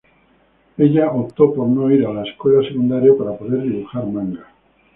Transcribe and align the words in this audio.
Ella 0.79 1.11
optó 1.11 1.53
por 1.53 1.67
no 1.67 1.91
ir 1.91 2.03
a 2.07 2.11
la 2.11 2.23
escuela 2.23 2.67
secundaria 2.67 3.11
para 3.15 3.37
poder 3.37 3.61
dibujar 3.61 4.03
manga. 4.07 4.47